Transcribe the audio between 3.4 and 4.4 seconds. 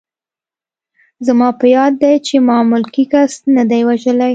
نه دی وژلی